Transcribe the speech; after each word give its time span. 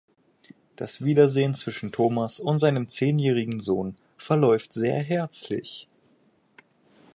Das 0.77 1.05
Wiedersehen 1.05 1.53
zwischen 1.53 1.91
Thomas 1.91 2.39
und 2.39 2.57
seinem 2.57 2.89
zehnjährigen 2.89 3.59
Sohn 3.59 3.95
verläuft 4.17 4.73
sehr 4.73 4.95
herzlich. 5.03 5.87